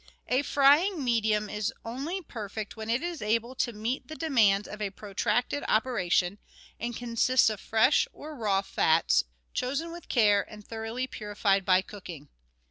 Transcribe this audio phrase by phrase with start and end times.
[0.29, 4.81] A frying medium is only perfect when it is able to meet the demands of
[4.81, 6.39] a protracted operation,
[6.79, 12.29] and consists of fresh or raw fats, chosen with care and thoroughly purified by cooking.